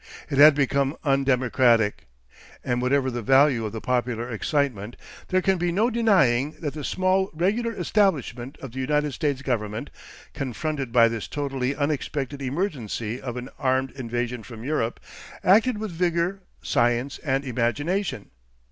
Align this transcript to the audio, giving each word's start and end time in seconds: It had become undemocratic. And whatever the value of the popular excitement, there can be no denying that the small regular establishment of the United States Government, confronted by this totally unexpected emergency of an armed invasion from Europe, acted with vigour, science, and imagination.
It 0.31 0.39
had 0.39 0.55
become 0.55 0.97
undemocratic. 1.03 2.07
And 2.63 2.81
whatever 2.81 3.11
the 3.11 3.21
value 3.21 3.65
of 3.65 3.71
the 3.71 3.81
popular 3.81 4.27
excitement, 4.31 4.95
there 5.27 5.43
can 5.43 5.59
be 5.59 5.71
no 5.71 5.91
denying 5.91 6.55
that 6.59 6.73
the 6.73 6.83
small 6.83 7.29
regular 7.35 7.71
establishment 7.73 8.57
of 8.63 8.71
the 8.71 8.79
United 8.79 9.11
States 9.11 9.43
Government, 9.43 9.91
confronted 10.33 10.91
by 10.91 11.07
this 11.07 11.27
totally 11.27 11.75
unexpected 11.75 12.41
emergency 12.41 13.21
of 13.21 13.37
an 13.37 13.49
armed 13.59 13.91
invasion 13.91 14.41
from 14.41 14.63
Europe, 14.63 14.99
acted 15.43 15.77
with 15.77 15.91
vigour, 15.91 16.39
science, 16.63 17.19
and 17.19 17.45
imagination. 17.45 18.31